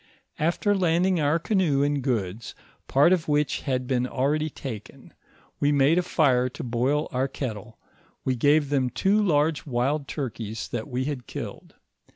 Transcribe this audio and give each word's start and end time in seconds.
After 0.39 0.73
landing 0.73 1.19
our 1.19 1.37
canoe 1.37 1.83
and 1.83 2.01
goods, 2.01 2.55
part 2.87 3.13
of 3.13 3.27
which 3.27 3.61
had 3.61 3.85
been 3.85 4.07
already 4.07 4.49
taken, 4.49 5.13
we 5.59 5.71
made 5.71 5.99
a 5.99 6.01
fire 6.01 6.49
to 6.49 6.63
boil 6.63 7.07
our 7.11 7.27
kettle; 7.27 7.77
we 8.25 8.35
gave 8.35 8.69
them 8.71 8.89
two 8.89 9.21
large 9.21 9.67
wild 9.67 10.07
turkeys 10.07 10.67
that 10.69 10.87
we 10.87 11.03
had 11.03 11.27
killed. 11.27 11.75